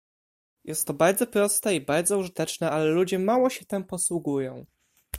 "Jest 0.63 0.87
to 0.87 0.93
bardzo 0.93 1.27
proste 1.27 1.75
i 1.75 1.81
bardzo 1.85 2.17
użyteczne, 2.17 2.71
ale 2.71 2.85
ludzie 2.85 3.19
mało 3.19 3.49
się 3.49 3.65
tem 3.65 3.83
posługują." 3.83 4.65